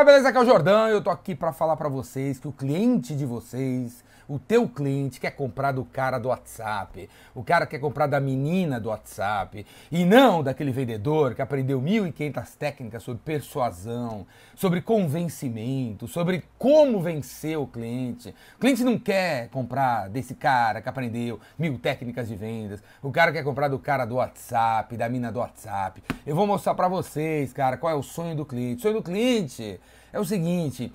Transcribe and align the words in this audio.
galera, 0.00 0.04
beleza? 0.04 0.28
Aqui 0.28 0.38
é 0.38 0.40
o 0.40 0.44
Jordão 0.44 0.88
eu 0.88 1.02
tô 1.02 1.10
aqui 1.10 1.34
para 1.34 1.52
falar 1.52 1.76
para 1.76 1.88
vocês 1.88 2.38
que 2.38 2.48
o 2.48 2.52
cliente 2.52 3.14
de 3.14 3.26
vocês 3.26 4.02
o 4.30 4.38
teu 4.38 4.68
cliente 4.68 5.18
quer 5.18 5.32
comprar 5.32 5.72
do 5.72 5.84
cara 5.84 6.16
do 6.16 6.28
WhatsApp, 6.28 7.10
o 7.34 7.42
cara 7.42 7.66
quer 7.66 7.80
comprar 7.80 8.06
da 8.06 8.20
menina 8.20 8.78
do 8.78 8.88
WhatsApp, 8.88 9.66
e 9.90 10.04
não 10.04 10.40
daquele 10.40 10.70
vendedor 10.70 11.34
que 11.34 11.42
aprendeu 11.42 11.82
1.500 11.82 12.56
técnicas 12.56 13.02
sobre 13.02 13.20
persuasão, 13.24 14.24
sobre 14.54 14.80
convencimento, 14.80 16.06
sobre 16.06 16.44
como 16.56 17.00
vencer 17.00 17.58
o 17.58 17.66
cliente. 17.66 18.32
O 18.56 18.60
cliente 18.60 18.84
não 18.84 18.96
quer 18.96 19.48
comprar 19.48 20.08
desse 20.08 20.36
cara 20.36 20.80
que 20.80 20.88
aprendeu 20.88 21.40
mil 21.58 21.76
técnicas 21.76 22.28
de 22.28 22.36
vendas, 22.36 22.80
o 23.02 23.10
cara 23.10 23.32
quer 23.32 23.42
comprar 23.42 23.66
do 23.66 23.80
cara 23.80 24.04
do 24.04 24.14
WhatsApp, 24.14 24.96
da 24.96 25.08
mina 25.08 25.32
do 25.32 25.40
WhatsApp. 25.40 26.00
Eu 26.24 26.36
vou 26.36 26.46
mostrar 26.46 26.74
para 26.74 26.86
vocês, 26.86 27.52
cara, 27.52 27.76
qual 27.76 27.92
é 27.92 27.96
o 27.96 28.02
sonho 28.02 28.36
do 28.36 28.46
cliente. 28.46 28.78
O 28.78 28.82
sonho 28.82 28.94
do 28.94 29.02
cliente 29.02 29.80
é 30.12 30.20
o 30.20 30.24
seguinte, 30.24 30.92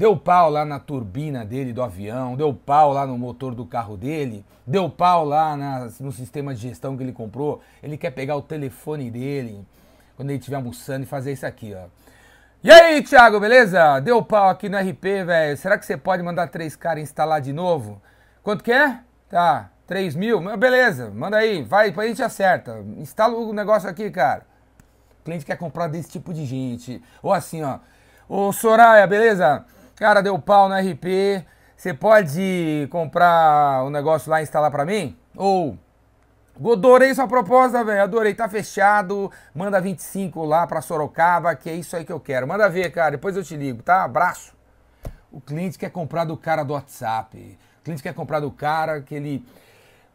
Deu 0.00 0.16
pau 0.16 0.48
lá 0.48 0.64
na 0.64 0.78
turbina 0.78 1.44
dele 1.44 1.74
do 1.74 1.82
avião, 1.82 2.34
deu 2.34 2.54
pau 2.54 2.90
lá 2.90 3.06
no 3.06 3.18
motor 3.18 3.54
do 3.54 3.66
carro 3.66 3.98
dele, 3.98 4.46
deu 4.66 4.88
pau 4.88 5.26
lá 5.26 5.54
no 6.00 6.10
sistema 6.10 6.54
de 6.54 6.62
gestão 6.62 6.96
que 6.96 7.02
ele 7.02 7.12
comprou. 7.12 7.60
Ele 7.82 7.98
quer 7.98 8.08
pegar 8.08 8.34
o 8.34 8.40
telefone 8.40 9.10
dele 9.10 9.62
quando 10.16 10.30
ele 10.30 10.38
estiver 10.38 10.56
almoçando 10.56 11.02
e 11.02 11.06
fazer 11.06 11.32
isso 11.32 11.44
aqui, 11.44 11.74
ó. 11.74 11.84
E 12.64 12.70
aí, 12.70 13.02
Thiago, 13.02 13.38
beleza? 13.38 14.00
Deu 14.00 14.22
pau 14.22 14.48
aqui 14.48 14.70
no 14.70 14.78
RP, 14.78 15.02
velho. 15.26 15.54
Será 15.58 15.76
que 15.76 15.84
você 15.84 15.98
pode 15.98 16.22
mandar 16.22 16.48
três 16.48 16.74
caras 16.74 17.02
instalar 17.02 17.42
de 17.42 17.52
novo? 17.52 18.00
Quanto 18.42 18.64
que 18.64 18.72
é? 18.72 19.00
Tá, 19.28 19.68
3 19.86 20.16
mil? 20.16 20.40
Beleza, 20.56 21.10
manda 21.10 21.36
aí, 21.36 21.62
vai, 21.62 21.92
a 21.94 22.06
gente 22.06 22.22
acerta. 22.22 22.82
Instala 22.96 23.36
o 23.36 23.52
negócio 23.52 23.86
aqui, 23.86 24.10
cara. 24.10 24.46
O 25.20 25.24
cliente 25.24 25.44
quer 25.44 25.58
comprar 25.58 25.88
desse 25.88 26.08
tipo 26.08 26.32
de 26.32 26.46
gente. 26.46 27.02
Ou 27.22 27.34
assim, 27.34 27.62
ó. 27.62 27.80
Ô 28.26 28.50
Soraya, 28.50 29.06
beleza? 29.06 29.62
Cara, 30.00 30.22
deu 30.22 30.38
pau 30.38 30.66
no 30.66 30.74
RP. 30.74 31.44
Você 31.76 31.92
pode 31.92 32.88
comprar 32.90 33.84
o 33.84 33.88
um 33.88 33.90
negócio 33.90 34.30
lá 34.30 34.40
e 34.40 34.44
instalar 34.44 34.70
para 34.70 34.86
mim? 34.86 35.14
Ou 35.36 35.76
adorei 36.72 37.14
sua 37.14 37.28
proposta, 37.28 37.84
velho. 37.84 38.02
Adorei, 38.02 38.32
tá 38.32 38.48
fechado. 38.48 39.30
Manda 39.54 39.78
25 39.78 40.42
lá 40.46 40.66
para 40.66 40.80
Sorocaba, 40.80 41.54
que 41.54 41.68
é 41.68 41.74
isso 41.74 41.94
aí 41.94 42.06
que 42.06 42.12
eu 42.12 42.18
quero. 42.18 42.48
Manda 42.48 42.66
ver, 42.66 42.90
cara. 42.90 43.10
Depois 43.10 43.36
eu 43.36 43.44
te 43.44 43.54
ligo, 43.54 43.82
tá? 43.82 44.02
Abraço. 44.02 44.54
O 45.30 45.38
cliente 45.38 45.78
quer 45.78 45.90
comprar 45.90 46.24
do 46.24 46.34
cara 46.34 46.62
do 46.62 46.72
WhatsApp. 46.72 47.58
O 47.82 47.84
cliente 47.84 48.02
quer 48.02 48.14
comprar 48.14 48.40
do 48.40 48.50
cara 48.50 49.02
que 49.02 49.14
ele 49.14 49.44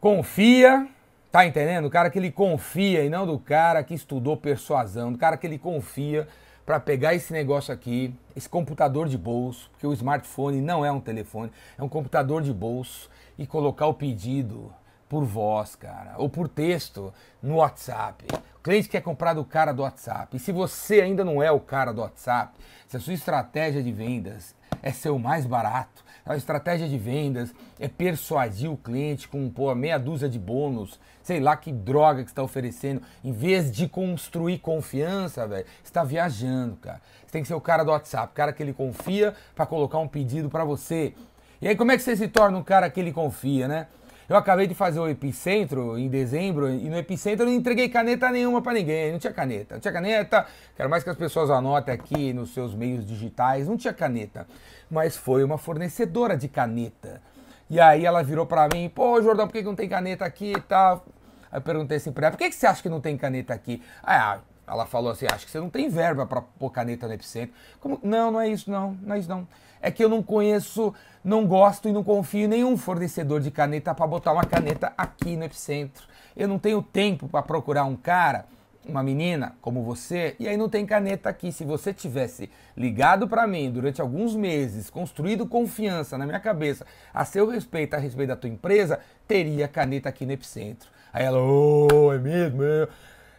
confia, 0.02 0.88
tá 1.32 1.46
entendendo? 1.46 1.86
O 1.86 1.92
cara 1.92 2.10
que 2.10 2.18
ele 2.18 2.32
confia 2.32 3.06
e 3.06 3.10
não 3.10 3.28
do 3.28 3.38
cara 3.38 3.84
que 3.84 3.94
estudou 3.94 4.36
persuasão, 4.36 5.12
do 5.12 5.20
cara 5.20 5.38
que 5.38 5.46
ele 5.46 5.60
confia 5.60 6.28
para 6.66 6.80
pegar 6.80 7.14
esse 7.14 7.32
negócio 7.32 7.74
aqui, 7.74 8.14
esse 8.36 8.50
computador 8.50 9.08
de 9.08 9.18
bolso, 9.18 9.70
porque 9.72 9.86
o 9.86 9.94
smartphone 9.94 10.62
não 10.62 10.84
é 10.84 10.92
um 10.92 11.00
telefone, 11.00 11.52
é 11.78 11.84
um 11.84 11.90
computador 11.90 12.42
de 12.42 12.52
bolso, 12.52 13.10
e 13.38 13.46
colocar 13.46 13.86
o 13.88 13.94
pedido 13.94 14.74
por 15.08 15.24
voz, 15.24 15.76
cara, 15.76 16.16
ou 16.18 16.30
por 16.30 16.48
texto 16.48 17.14
no 17.42 17.58
WhatsApp. 17.58 18.26
O 18.58 18.62
cliente 18.64 18.90
quer 18.90 19.02
comprar 19.02 19.34
do 19.34 19.46
cara 19.46 19.72
do 19.72 19.84
WhatsApp. 19.84 20.36
E 20.36 20.40
se 20.40 20.52
você 20.52 21.02
ainda 21.02 21.24
não 21.24 21.44
é 21.44 21.52
o 21.52 21.60
cara 21.60 21.94
do 21.94 22.02
WhatsApp, 22.02 22.58
se 22.88 22.98
a 22.98 23.00
sua 23.00 23.14
estratégia 23.14 23.84
de 23.84 23.92
vendas 23.92 24.56
é 24.82 24.92
ser 24.92 25.10
o 25.10 25.20
mais 25.20 25.46
barato, 25.46 26.04
a 26.26 26.36
estratégia 26.36 26.88
de 26.88 26.98
vendas 26.98 27.54
é 27.80 27.88
persuadir 27.88 28.72
o 28.72 28.76
cliente 28.76 29.28
com 29.28 29.48
pô, 29.50 29.74
meia 29.76 29.98
dúzia 30.00 30.28
de 30.28 30.40
bônus, 30.40 31.00
sei 31.22 31.40
lá 31.40 31.56
que 31.56 31.72
droga 31.72 32.24
que 32.24 32.30
está 32.30 32.42
oferecendo, 32.42 33.02
em 33.24 33.32
vez 33.32 33.72
de 33.72 33.88
construir 33.88 34.58
confiança, 34.58 35.48
velho, 35.48 35.66
está 35.84 36.04
viajando, 36.04 36.78
cara. 36.78 37.02
Você 37.26 37.32
tem 37.32 37.42
que 37.44 37.48
ser 37.48 37.54
o 37.54 37.62
cara 37.62 37.84
do 37.84 37.92
WhatsApp, 37.92 38.32
o 38.32 38.36
cara 38.36 38.52
que 38.52 38.64
ele 38.64 38.74
confia 38.74 39.36
para 39.54 39.66
colocar 39.66 40.00
um 40.00 40.08
pedido 40.08 40.50
para 40.50 40.66
você. 40.66 41.14
E 41.62 41.68
aí 41.68 41.76
como 41.76 41.92
é 41.92 41.98
que 41.98 42.04
você 42.04 42.16
se 42.16 42.28
torna 42.28 42.58
um 42.58 42.64
cara 42.64 42.90
que 42.90 43.00
ele 43.00 43.14
confia, 43.14 43.68
né? 43.68 43.88
Eu 44.28 44.36
acabei 44.36 44.66
de 44.66 44.74
fazer 44.74 45.00
o 45.00 45.08
Epicentro 45.08 45.98
em 46.00 46.10
dezembro 46.10 46.68
e 46.70 46.90
no 46.90 46.98
Epicentro 46.98 47.44
eu 47.44 47.52
não 47.52 47.54
entreguei 47.54 47.88
caneta 47.90 48.32
nenhuma 48.32 48.60
para 48.60 48.74
ninguém. 48.74 49.12
Não 49.12 49.20
tinha 49.20 49.32
caneta. 49.32 49.76
Não 49.76 49.82
tinha 49.82 49.94
caneta. 49.94 50.48
Quero 50.76 50.90
mais 50.90 51.04
que 51.04 51.10
as 51.12 51.16
pessoas 51.16 51.52
anotem 51.52 51.94
aqui 51.94 52.34
nos 52.34 52.52
seus 52.52 52.74
meios 52.74 53.06
digitais. 53.06 53.68
Não 53.68 53.78
tinha 53.78 53.94
caneta. 53.94 54.48
Mas 54.90 55.16
foi 55.16 55.44
uma 55.44 55.60
fornecedora 55.60 56.36
de 56.36 56.48
caneta. 56.48 57.22
E 57.70 57.80
aí 57.80 58.04
ela 58.04 58.24
virou 58.24 58.48
para 58.48 58.68
mim: 58.74 58.90
pô, 58.90 59.22
Jordão, 59.22 59.48
por 59.48 59.54
que 59.54 59.62
não 59.62 59.76
tem 59.76 59.88
caneta 59.88 60.26
aqui 60.26 60.54
e 60.54 60.62
tal? 60.62 61.06
Aí 61.52 61.60
eu 61.60 61.62
perguntei 61.62 61.98
assim 61.98 62.12
pra 62.12 62.28
ela: 62.28 62.32
por 62.32 62.40
que, 62.40 62.50
que 62.50 62.56
você 62.56 62.66
acha 62.66 62.82
que 62.82 62.90
não 62.90 63.00
tem 63.00 63.16
caneta 63.16 63.54
aqui? 63.54 63.82
Ah, 64.04 64.40
ela 64.68 64.86
falou 64.86 65.12
assim: 65.12 65.26
acho 65.32 65.46
que 65.46 65.52
você 65.52 65.60
não 65.60 65.70
tem 65.70 65.90
verba 65.90 66.26
para 66.26 66.42
pôr 66.42 66.70
caneta 66.72 67.08
no 67.08 67.14
Epicentro. 67.14 67.56
Como? 67.80 68.00
Não, 68.04 68.32
não 68.32 68.42
é 68.42 68.48
isso, 68.48 68.70
não. 68.70 68.98
Não 69.02 69.16
é 69.16 69.20
isso, 69.20 69.30
não. 69.30 69.48
É 69.82 69.92
que 69.92 70.04
eu 70.04 70.10
não 70.10 70.24
conheço, 70.24 70.94
não 71.24 71.46
gosto 71.46 71.88
e 71.88 71.92
não 71.92 72.04
confio 72.04 72.46
em 72.46 72.48
nenhum 72.48 72.76
fornecedor 72.76 73.40
de 73.40 73.52
caneta 73.52 73.94
para 73.94 74.08
botar 74.08 74.34
uma 74.34 74.44
caneta 74.44 74.94
aqui 74.98 75.36
no 75.36 75.44
Epicentro. 75.44 76.08
Eu 76.36 76.48
não 76.48 76.58
tenho 76.58 76.82
tempo 76.82 77.28
para 77.28 77.44
procurar 77.44 77.84
um 77.86 77.96
cara, 77.96 78.46
uma 78.88 79.04
menina 79.04 79.56
como 79.62 79.84
você, 79.84 80.36
e 80.40 80.48
aí 80.48 80.58
não 80.58 80.68
tem 80.68 80.86
caneta 80.86 81.30
aqui. 81.30 81.52
Se 81.52 81.64
você 81.64 81.94
tivesse 81.94 82.50
ligado 82.76 83.28
para 83.28 83.46
mim 83.46 83.72
durante 83.72 84.02
alguns 84.02 84.36
meses, 84.36 84.90
construído 84.90 85.46
confiança 85.46 86.18
na 86.18 86.26
minha 86.26 86.40
cabeça 86.40 86.86
a 87.14 87.24
seu 87.24 87.48
respeito, 87.48 87.94
a 87.94 88.00
respeito 88.00 88.30
da 88.30 88.36
tua 88.36 88.50
empresa, 88.50 89.00
teria 89.28 89.68
caneta 89.68 90.10
aqui 90.10 90.26
no 90.26 90.32
Epicentro. 90.32 90.90
Aí 91.14 91.24
ela, 91.24 91.40
oh, 91.40 92.12
é 92.12 92.18
mesmo? 92.18 92.64
É. 92.64 92.88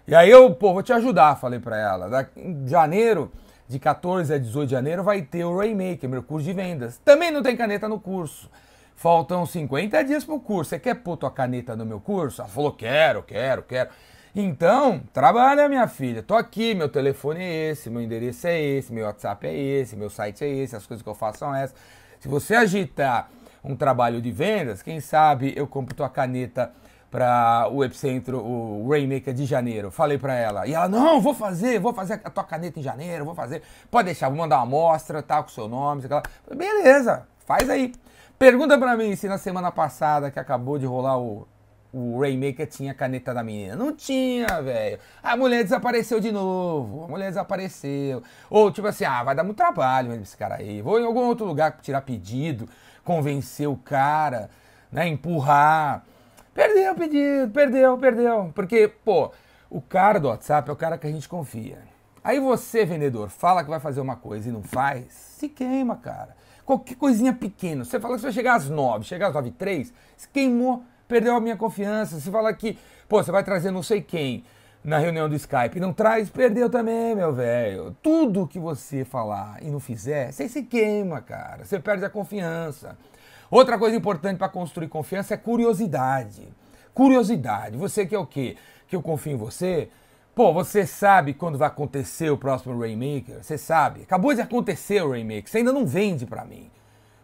E 0.08 0.14
aí 0.14 0.30
eu, 0.30 0.54
pô, 0.54 0.72
vou 0.72 0.82
te 0.82 0.92
ajudar, 0.92 1.34
falei 1.36 1.58
para 1.58 1.76
ela. 1.76 2.08
Da, 2.08 2.26
em 2.36 2.66
janeiro, 2.68 3.32
de 3.68 3.78
14 3.78 4.32
a 4.32 4.38
18 4.38 4.68
de 4.68 4.72
janeiro, 4.72 5.02
vai 5.02 5.22
ter 5.22 5.44
o 5.44 5.56
Rainmaker, 5.56 6.08
meu 6.08 6.22
curso 6.22 6.46
de 6.46 6.52
vendas. 6.52 7.00
Também 7.04 7.32
não 7.32 7.42
tem 7.42 7.56
caneta 7.56 7.88
no 7.88 7.98
curso. 7.98 8.48
Faltam 8.94 9.44
50 9.44 10.04
dias 10.04 10.24
pro 10.24 10.38
curso. 10.38 10.70
Você 10.70 10.78
quer 10.78 10.94
pôr 10.94 11.16
tua 11.16 11.30
caneta 11.30 11.74
no 11.74 11.84
meu 11.84 11.98
curso? 11.98 12.40
Ela 12.40 12.48
falou, 12.48 12.72
quero, 12.72 13.22
quero, 13.22 13.62
quero. 13.64 13.90
Então, 14.34 15.02
trabalha, 15.12 15.68
minha 15.68 15.88
filha. 15.88 16.22
Tô 16.22 16.34
aqui, 16.34 16.72
meu 16.74 16.88
telefone 16.88 17.42
é 17.42 17.70
esse, 17.70 17.90
meu 17.90 18.00
endereço 18.00 18.46
é 18.46 18.60
esse, 18.60 18.92
meu 18.92 19.06
WhatsApp 19.06 19.46
é 19.46 19.54
esse, 19.54 19.96
meu 19.96 20.08
site 20.08 20.44
é 20.44 20.48
esse, 20.48 20.76
as 20.76 20.86
coisas 20.86 21.02
que 21.02 21.08
eu 21.08 21.14
faço 21.14 21.38
são 21.38 21.54
essas. 21.54 21.74
Se 22.20 22.28
você 22.28 22.54
agitar 22.54 23.28
um 23.64 23.74
trabalho 23.74 24.20
de 24.22 24.30
vendas, 24.30 24.82
quem 24.82 25.00
sabe 25.00 25.52
eu 25.56 25.66
compro 25.66 25.94
tua 25.94 26.08
caneta 26.08 26.70
para 27.10 27.68
o 27.70 27.84
Epicentro, 27.84 28.38
o 28.38 28.88
Rainmaker 28.88 29.32
de 29.32 29.44
janeiro. 29.44 29.90
Falei 29.90 30.18
para 30.18 30.34
ela. 30.34 30.66
E 30.66 30.74
ela, 30.74 30.88
não, 30.88 31.20
vou 31.20 31.34
fazer, 31.34 31.78
vou 31.78 31.92
fazer 31.92 32.20
a 32.24 32.30
tua 32.30 32.44
caneta 32.44 32.80
em 32.80 32.82
janeiro, 32.82 33.24
vou 33.24 33.34
fazer. 33.34 33.62
Pode 33.90 34.06
deixar, 34.06 34.28
vou 34.28 34.38
mandar 34.38 34.56
uma 34.56 34.62
amostra, 34.62 35.22
tá, 35.22 35.42
com 35.42 35.48
o 35.48 35.52
seu 35.52 35.68
nome. 35.68 36.04
Aquela... 36.04 36.22
Beleza, 36.54 37.26
faz 37.46 37.70
aí. 37.70 37.92
Pergunta 38.38 38.76
para 38.76 38.96
mim 38.96 39.16
se 39.16 39.28
na 39.28 39.38
semana 39.38 39.72
passada 39.72 40.30
que 40.30 40.38
acabou 40.38 40.78
de 40.78 40.84
rolar 40.84 41.18
o, 41.18 41.48
o 41.90 42.20
Rainmaker 42.20 42.66
tinha 42.66 42.92
caneta 42.92 43.32
da 43.32 43.42
menina. 43.42 43.74
Não 43.74 43.96
tinha, 43.96 44.60
velho. 44.60 44.98
A 45.22 45.34
mulher 45.36 45.62
desapareceu 45.62 46.20
de 46.20 46.30
novo. 46.30 47.04
A 47.04 47.08
mulher 47.08 47.28
desapareceu. 47.28 48.22
Ou 48.50 48.70
tipo 48.70 48.86
assim, 48.86 49.04
ah, 49.04 49.22
vai 49.22 49.34
dar 49.34 49.42
muito 49.42 49.56
trabalho 49.56 50.12
esse 50.20 50.36
cara 50.36 50.56
aí. 50.56 50.82
Vou 50.82 51.00
em 51.00 51.06
algum 51.06 51.20
outro 51.20 51.46
lugar 51.46 51.78
tirar 51.80 52.02
pedido, 52.02 52.68
convencer 53.02 53.68
o 53.68 53.76
cara, 53.76 54.50
né, 54.92 55.08
empurrar. 55.08 56.04
Perdeu 56.56 56.94
o 56.94 56.96
pedido, 56.96 57.52
perdeu, 57.52 57.98
perdeu. 57.98 58.50
Porque, 58.54 58.88
pô, 59.04 59.30
o 59.68 59.78
cara 59.78 60.18
do 60.18 60.28
WhatsApp 60.28 60.70
é 60.70 60.72
o 60.72 60.76
cara 60.76 60.96
que 60.96 61.06
a 61.06 61.10
gente 61.10 61.28
confia. 61.28 61.80
Aí 62.24 62.40
você, 62.40 62.82
vendedor, 62.82 63.28
fala 63.28 63.62
que 63.62 63.68
vai 63.68 63.78
fazer 63.78 64.00
uma 64.00 64.16
coisa 64.16 64.48
e 64.48 64.52
não 64.52 64.62
faz, 64.62 65.12
se 65.12 65.50
queima, 65.50 65.96
cara. 65.96 66.34
Qualquer 66.64 66.96
coisinha 66.96 67.34
pequena. 67.34 67.84
Você 67.84 68.00
fala 68.00 68.14
que 68.14 68.20
você 68.20 68.28
vai 68.28 68.32
chegar 68.32 68.54
às 68.54 68.70
nove, 68.70 69.04
chegar 69.04 69.28
às 69.28 69.34
nove 69.34 69.50
e 69.50 69.52
três, 69.52 69.92
se 70.16 70.26
queimou, 70.30 70.82
perdeu 71.06 71.36
a 71.36 71.40
minha 71.40 71.58
confiança. 71.58 72.18
Você 72.18 72.30
fala 72.30 72.50
que, 72.54 72.78
pô, 73.06 73.22
você 73.22 73.30
vai 73.30 73.44
trazer 73.44 73.70
não 73.70 73.82
sei 73.82 74.00
quem 74.00 74.42
na 74.82 74.96
reunião 74.96 75.28
do 75.28 75.34
Skype 75.34 75.76
e 75.76 75.80
não 75.80 75.92
traz, 75.92 76.30
perdeu 76.30 76.70
também, 76.70 77.14
meu 77.14 77.34
velho. 77.34 77.94
Tudo 78.02 78.48
que 78.48 78.58
você 78.58 79.04
falar 79.04 79.62
e 79.62 79.70
não 79.70 79.78
fizer, 79.78 80.32
você 80.32 80.48
se 80.48 80.62
queima, 80.62 81.20
cara. 81.20 81.66
Você 81.66 81.78
perde 81.78 82.02
a 82.06 82.08
confiança. 82.08 82.96
Outra 83.50 83.78
coisa 83.78 83.96
importante 83.96 84.38
para 84.38 84.48
construir 84.48 84.88
confiança 84.88 85.34
é 85.34 85.36
curiosidade. 85.36 86.48
Curiosidade. 86.92 87.76
Você 87.76 88.06
que 88.06 88.14
é 88.14 88.18
o 88.18 88.26
quê? 88.26 88.56
Que 88.88 88.96
eu 88.96 89.02
confio 89.02 89.32
em 89.32 89.36
você? 89.36 89.88
Pô, 90.34 90.52
você 90.52 90.86
sabe 90.86 91.32
quando 91.32 91.56
vai 91.56 91.68
acontecer 91.68 92.30
o 92.30 92.36
próximo 92.36 92.78
Rainmaker? 92.78 93.42
Você 93.42 93.56
sabe. 93.56 94.02
Acabou 94.02 94.34
de 94.34 94.40
acontecer 94.40 95.02
o 95.02 95.10
Rainmaker, 95.10 95.48
você 95.48 95.58
ainda 95.58 95.72
não 95.72 95.86
vende 95.86 96.26
para 96.26 96.44
mim. 96.44 96.70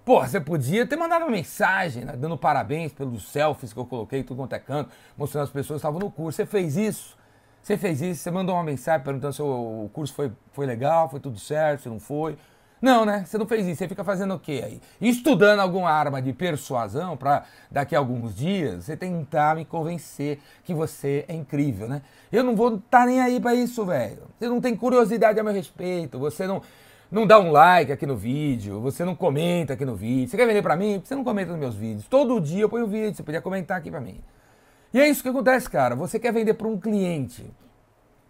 Pô, 0.04 0.20
você 0.20 0.40
podia 0.40 0.86
ter 0.86 0.96
mandado 0.96 1.22
uma 1.22 1.30
mensagem, 1.30 2.04
né, 2.04 2.14
dando 2.16 2.36
parabéns 2.36 2.92
pelos 2.92 3.30
selfies 3.30 3.72
que 3.72 3.78
eu 3.78 3.86
coloquei, 3.86 4.24
tudo 4.24 4.38
quanto 4.38 4.54
é 4.54 4.58
canto, 4.58 4.90
mostrando 5.16 5.44
as 5.44 5.50
pessoas 5.50 5.80
que 5.80 5.86
estavam 5.86 6.00
no 6.00 6.10
curso. 6.10 6.36
Você 6.36 6.46
fez 6.46 6.76
isso? 6.76 7.16
Você 7.62 7.76
fez 7.76 8.00
isso? 8.00 8.20
Você 8.20 8.30
mandou 8.30 8.56
uma 8.56 8.64
mensagem 8.64 9.04
perguntando 9.04 9.32
se 9.32 9.42
o 9.42 9.88
curso 9.92 10.12
foi, 10.12 10.32
foi 10.52 10.66
legal, 10.66 11.08
foi 11.08 11.20
tudo 11.20 11.38
certo, 11.38 11.82
se 11.82 11.88
não 11.88 12.00
foi? 12.00 12.36
Não, 12.82 13.04
né? 13.04 13.24
Você 13.24 13.38
não 13.38 13.46
fez 13.46 13.64
isso. 13.64 13.78
Você 13.78 13.86
fica 13.86 14.02
fazendo 14.02 14.34
o 14.34 14.40
quê 14.40 14.60
aí? 14.64 14.80
Estudando 15.00 15.60
alguma 15.60 15.88
arma 15.88 16.20
de 16.20 16.32
persuasão 16.32 17.16
para 17.16 17.44
daqui 17.70 17.94
a 17.94 17.98
alguns 18.00 18.34
dias 18.34 18.84
você 18.84 18.96
tentar 18.96 19.54
me 19.54 19.64
convencer 19.64 20.40
que 20.64 20.74
você 20.74 21.24
é 21.28 21.34
incrível, 21.34 21.88
né? 21.88 22.02
Eu 22.32 22.42
não 22.42 22.56
vou 22.56 22.74
estar 22.74 23.00
tá 23.00 23.06
nem 23.06 23.20
aí 23.20 23.38
para 23.38 23.54
isso, 23.54 23.84
velho. 23.86 24.24
Você 24.36 24.48
não 24.48 24.60
tem 24.60 24.74
curiosidade 24.74 25.38
a 25.38 25.44
meu 25.44 25.52
respeito. 25.52 26.18
Você 26.18 26.44
não 26.44 26.60
não 27.08 27.26
dá 27.26 27.38
um 27.38 27.52
like 27.52 27.92
aqui 27.92 28.06
no 28.06 28.16
vídeo, 28.16 28.80
você 28.80 29.04
não 29.04 29.14
comenta 29.14 29.74
aqui 29.74 29.84
no 29.84 29.94
vídeo. 29.94 30.30
Você 30.30 30.36
quer 30.36 30.46
vender 30.46 30.62
para 30.62 30.74
mim? 30.74 31.00
Você 31.04 31.14
não 31.14 31.22
comenta 31.22 31.50
nos 31.52 31.60
meus 31.60 31.74
vídeos. 31.74 32.06
Todo 32.08 32.40
dia 32.40 32.62
eu 32.62 32.70
ponho 32.70 32.86
vídeo, 32.86 33.14
você 33.14 33.22
podia 33.22 33.42
comentar 33.42 33.76
aqui 33.76 33.90
para 33.90 34.00
mim. 34.00 34.18
E 34.94 34.98
é 34.98 35.08
isso 35.08 35.22
que 35.22 35.28
acontece, 35.28 35.68
cara. 35.68 35.94
Você 35.94 36.18
quer 36.18 36.32
vender 36.32 36.54
para 36.54 36.66
um 36.66 36.80
cliente. 36.80 37.44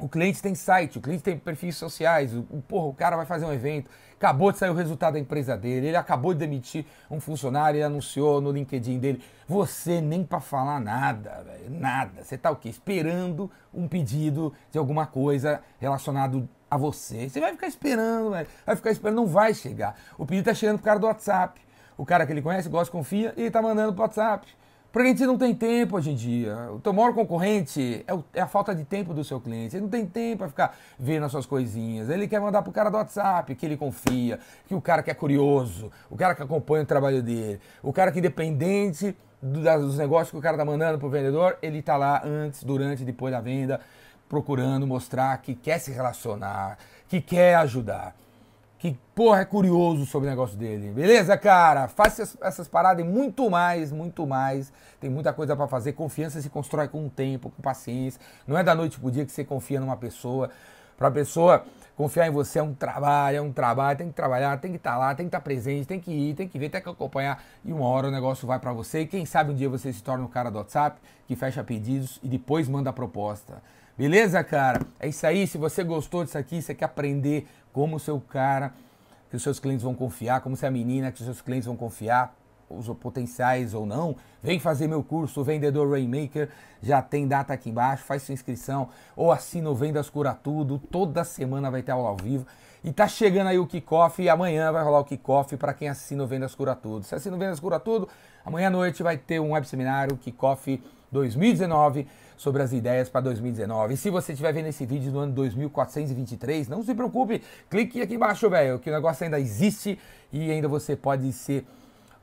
O 0.02 0.08
cliente 0.08 0.42
tem 0.42 0.52
site, 0.52 0.98
o 0.98 1.00
cliente 1.00 1.22
tem 1.22 1.38
perfis 1.38 1.76
sociais, 1.76 2.34
o, 2.34 2.42
porra, 2.66 2.86
o 2.86 2.92
cara 2.92 3.16
vai 3.16 3.24
fazer 3.24 3.44
um 3.44 3.52
evento, 3.52 3.88
acabou 4.16 4.50
de 4.50 4.58
sair 4.58 4.68
o 4.68 4.74
resultado 4.74 5.12
da 5.12 5.20
empresa 5.20 5.56
dele, 5.56 5.86
ele 5.86 5.96
acabou 5.96 6.34
de 6.34 6.40
demitir 6.40 6.84
um 7.08 7.20
funcionário, 7.20 7.76
ele 7.78 7.84
anunciou 7.84 8.40
no 8.40 8.50
LinkedIn 8.50 8.98
dele. 8.98 9.22
Você 9.46 10.00
nem 10.00 10.24
para 10.24 10.40
falar 10.40 10.80
nada, 10.80 11.44
véio, 11.46 11.70
nada. 11.70 12.24
Você 12.24 12.36
tá 12.36 12.50
o 12.50 12.56
quê? 12.56 12.68
Esperando 12.68 13.48
um 13.72 13.86
pedido 13.86 14.52
de 14.72 14.78
alguma 14.78 15.06
coisa 15.06 15.60
relacionado 15.78 16.48
a 16.68 16.76
você. 16.76 17.28
Você 17.28 17.38
vai 17.38 17.52
ficar 17.52 17.68
esperando, 17.68 18.32
véio. 18.32 18.48
vai 18.66 18.74
ficar 18.74 18.90
esperando, 18.90 19.16
não 19.16 19.26
vai 19.28 19.54
chegar. 19.54 19.94
O 20.18 20.26
pedido 20.26 20.46
tá 20.46 20.54
chegando 20.54 20.78
pro 20.78 20.84
cara 20.84 20.98
do 20.98 21.06
WhatsApp. 21.06 21.60
O 21.96 22.04
cara 22.04 22.26
que 22.26 22.32
ele 22.32 22.42
conhece, 22.42 22.68
gosta, 22.68 22.90
confia, 22.90 23.32
e 23.36 23.42
ele 23.42 23.50
tá 23.52 23.62
mandando 23.62 23.92
pro 23.92 24.02
WhatsApp. 24.02 24.48
Porque 24.92 25.08
a 25.08 25.10
gente 25.10 25.24
não 25.24 25.38
tem 25.38 25.54
tempo 25.54 25.96
hoje 25.96 26.10
em 26.10 26.14
dia. 26.14 26.70
O 26.70 26.78
teu 26.78 26.92
maior 26.92 27.14
concorrente 27.14 28.04
é, 28.06 28.12
o, 28.12 28.22
é, 28.34 28.42
a 28.42 28.46
falta 28.46 28.74
de 28.74 28.84
tempo 28.84 29.14
do 29.14 29.24
seu 29.24 29.40
cliente. 29.40 29.74
Ele 29.74 29.84
não 29.84 29.88
tem 29.88 30.04
tempo 30.04 30.38
para 30.38 30.48
ficar 30.48 30.78
vendo 30.98 31.24
as 31.24 31.32
suas 31.32 31.46
coisinhas. 31.46 32.10
Ele 32.10 32.28
quer 32.28 32.38
mandar 32.40 32.60
pro 32.60 32.70
cara 32.70 32.90
do 32.90 32.98
WhatsApp, 32.98 33.54
que 33.54 33.64
ele 33.64 33.78
confia, 33.78 34.38
que 34.68 34.74
o 34.74 34.82
cara 34.82 35.02
que 35.02 35.10
é 35.10 35.14
curioso, 35.14 35.90
o 36.10 36.16
cara 36.16 36.34
que 36.34 36.42
acompanha 36.42 36.82
o 36.82 36.86
trabalho 36.86 37.22
dele, 37.22 37.58
o 37.82 37.90
cara 37.90 38.12
que 38.12 38.18
independente 38.18 39.16
do, 39.40 39.60
dos 39.60 39.96
negócios 39.96 40.30
que 40.30 40.36
o 40.36 40.42
cara 40.42 40.58
tá 40.58 40.64
mandando 40.64 40.98
pro 40.98 41.08
vendedor, 41.08 41.56
ele 41.62 41.80
tá 41.80 41.96
lá 41.96 42.20
antes, 42.22 42.62
durante 42.62 43.02
e 43.02 43.06
depois 43.06 43.32
da 43.32 43.40
venda, 43.40 43.80
procurando 44.28 44.86
mostrar 44.86 45.38
que 45.38 45.54
quer 45.54 45.78
se 45.78 45.90
relacionar, 45.90 46.76
que 47.08 47.18
quer 47.18 47.54
ajudar 47.54 48.14
que, 48.82 48.98
porra, 49.14 49.42
é 49.42 49.44
curioso 49.44 50.04
sobre 50.06 50.26
o 50.26 50.30
negócio 50.30 50.58
dele. 50.58 50.90
Beleza, 50.90 51.38
cara? 51.38 51.86
Faça 51.86 52.36
essas 52.40 52.66
paradas 52.66 53.04
e 53.04 53.08
muito 53.08 53.48
mais, 53.48 53.92
muito 53.92 54.26
mais. 54.26 54.72
Tem 55.00 55.08
muita 55.08 55.32
coisa 55.32 55.54
para 55.54 55.68
fazer. 55.68 55.92
Confiança 55.92 56.42
se 56.42 56.50
constrói 56.50 56.88
com 56.88 57.06
o 57.06 57.08
tempo, 57.08 57.48
com 57.48 57.62
paciência. 57.62 58.20
Não 58.44 58.58
é 58.58 58.64
da 58.64 58.74
noite 58.74 58.98
pro 58.98 59.08
dia 59.08 59.24
que 59.24 59.30
você 59.30 59.44
confia 59.44 59.78
numa 59.78 59.96
pessoa. 59.96 60.50
Pra 61.02 61.10
pessoa 61.10 61.64
confiar 61.96 62.28
em 62.28 62.30
você 62.30 62.60
é 62.60 62.62
um 62.62 62.72
trabalho, 62.72 63.36
é 63.38 63.40
um 63.40 63.50
trabalho, 63.50 63.98
tem 63.98 64.06
que 64.06 64.14
trabalhar, 64.14 64.56
tem 64.60 64.70
que 64.70 64.76
estar 64.76 64.92
tá 64.92 64.98
lá, 64.98 65.12
tem 65.16 65.26
que 65.26 65.30
estar 65.30 65.40
tá 65.40 65.42
presente, 65.42 65.84
tem 65.84 65.98
que 65.98 66.12
ir, 66.12 66.34
tem 66.36 66.46
que 66.46 66.56
ver, 66.60 66.68
tem 66.68 66.80
que 66.80 66.88
acompanhar. 66.88 67.42
E 67.64 67.72
uma 67.72 67.86
hora 67.86 68.06
o 68.06 68.10
negócio 68.12 68.46
vai 68.46 68.60
para 68.60 68.72
você. 68.72 69.00
E 69.00 69.06
quem 69.08 69.26
sabe 69.26 69.50
um 69.50 69.54
dia 69.56 69.68
você 69.68 69.92
se 69.92 70.00
torna 70.00 70.24
o 70.24 70.28
cara 70.28 70.48
do 70.48 70.58
WhatsApp 70.58 71.00
que 71.26 71.34
fecha 71.34 71.64
pedidos 71.64 72.20
e 72.22 72.28
depois 72.28 72.68
manda 72.68 72.90
a 72.90 72.92
proposta. 72.92 73.60
Beleza, 73.98 74.44
cara? 74.44 74.80
É 75.00 75.08
isso 75.08 75.26
aí. 75.26 75.44
Se 75.44 75.58
você 75.58 75.82
gostou 75.82 76.22
disso 76.22 76.38
aqui, 76.38 76.62
você 76.62 76.72
quer 76.72 76.84
aprender 76.84 77.48
como 77.72 77.96
o 77.96 77.98
seu 77.98 78.20
cara, 78.20 78.72
que 79.28 79.34
os 79.34 79.42
seus 79.42 79.58
clientes 79.58 79.82
vão 79.82 79.96
confiar, 79.96 80.40
como 80.40 80.54
se 80.54 80.64
a 80.64 80.70
menina 80.70 81.10
que 81.10 81.18
os 81.18 81.24
seus 81.24 81.40
clientes 81.40 81.66
vão 81.66 81.74
confiar, 81.74 82.32
os 82.76 82.88
potenciais 82.98 83.74
ou 83.74 83.86
não, 83.86 84.16
vem 84.42 84.58
fazer 84.58 84.86
meu 84.86 85.02
curso 85.02 85.42
Vendedor 85.44 85.90
Rainmaker, 85.90 86.48
já 86.82 87.00
tem 87.00 87.26
data 87.28 87.52
aqui 87.52 87.70
embaixo, 87.70 88.04
faz 88.04 88.22
sua 88.22 88.32
inscrição, 88.32 88.88
ou 89.14 89.30
assina 89.30 89.70
o 89.70 89.74
Vendas 89.74 90.10
Cura 90.10 90.34
Tudo, 90.34 90.78
toda 90.78 91.24
semana 91.24 91.70
vai 91.70 91.82
ter 91.82 91.92
aula 91.92 92.08
ao 92.08 92.16
vivo. 92.16 92.46
E 92.84 92.92
tá 92.92 93.06
chegando 93.06 93.46
aí 93.46 93.58
o 93.58 93.66
kickoff 93.66 94.20
e 94.20 94.28
amanhã 94.28 94.72
vai 94.72 94.82
rolar 94.82 95.00
o 95.00 95.04
kickoff 95.04 95.56
para 95.56 95.72
quem 95.72 95.88
assina 95.88 96.24
o 96.24 96.26
Vendas 96.26 96.54
Cura 96.54 96.74
Tudo. 96.74 97.04
Se 97.04 97.14
assina 97.14 97.36
o 97.36 97.38
Vendas 97.38 97.60
Cura 97.60 97.78
Tudo, 97.78 98.08
amanhã 98.44 98.66
à 98.66 98.70
noite 98.70 99.02
vai 99.02 99.16
ter 99.16 99.40
um 99.40 99.52
web 99.52 99.66
seminário, 99.66 100.16
kickoff 100.16 100.82
2019 101.12 102.08
sobre 102.36 102.60
as 102.60 102.72
ideias 102.72 103.08
para 103.08 103.20
2019. 103.20 103.94
E 103.94 103.96
se 103.96 104.10
você 104.10 104.32
estiver 104.32 104.52
vendo 104.52 104.66
esse 104.66 104.84
vídeo 104.84 105.12
no 105.12 105.20
ano 105.20 105.32
2423, 105.32 106.66
não 106.66 106.82
se 106.82 106.92
preocupe, 106.92 107.40
clique 107.70 108.02
aqui 108.02 108.14
embaixo, 108.16 108.50
velho, 108.50 108.80
que 108.80 108.90
o 108.90 108.92
negócio 108.92 109.22
ainda 109.22 109.38
existe 109.38 109.96
e 110.32 110.50
ainda 110.50 110.66
você 110.66 110.96
pode 110.96 111.32
ser 111.32 111.64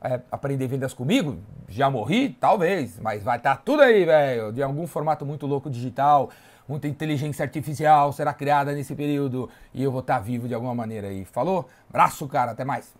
é, 0.02 0.20
aprender 0.30 0.66
vendas 0.66 0.94
comigo. 0.94 1.38
Já 1.68 1.90
morri? 1.90 2.30
Talvez, 2.40 2.98
mas 2.98 3.22
vai 3.22 3.36
estar 3.36 3.56
tá 3.56 3.62
tudo 3.62 3.82
aí, 3.82 4.04
velho, 4.04 4.52
de 4.52 4.62
algum 4.62 4.86
formato 4.86 5.24
muito 5.26 5.46
louco 5.46 5.70
digital. 5.70 6.30
Muita 6.68 6.86
inteligência 6.86 7.42
artificial 7.42 8.12
será 8.12 8.32
criada 8.32 8.72
nesse 8.72 8.94
período 8.94 9.50
e 9.74 9.82
eu 9.82 9.90
vou 9.90 10.00
estar 10.00 10.14
tá 10.14 10.20
vivo 10.20 10.46
de 10.46 10.54
alguma 10.54 10.74
maneira 10.74 11.08
aí. 11.08 11.24
Falou? 11.24 11.68
Abraço, 11.88 12.28
cara. 12.28 12.52
Até 12.52 12.64
mais. 12.64 12.99